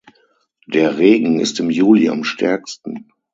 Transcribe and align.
Der 0.65 0.97
Regen 0.97 1.39
ist 1.39 1.59
im 1.59 1.69
Juli 1.69 2.09
am 2.09 2.23
stärksten. 2.23 3.05